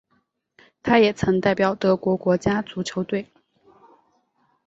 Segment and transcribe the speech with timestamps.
[0.81, 3.31] 他也曾代表德国国家足球队。